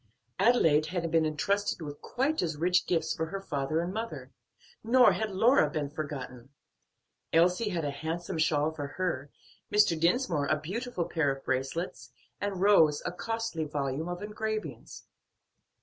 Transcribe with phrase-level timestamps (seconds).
[0.39, 4.31] Adelaide had been intrusted with quite as rich gifts for her father and mother;
[4.83, 6.49] nor had Lora been forgotten;
[7.31, 9.29] Elsie had a handsome shawl for her,
[9.71, 9.95] Mr.
[9.99, 12.09] Dinsmore a beautiful pair of bracelets,
[12.39, 15.03] and Rose a costly volume of engravings.